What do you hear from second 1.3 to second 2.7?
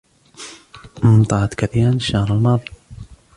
كثيراً الشهر الماضي.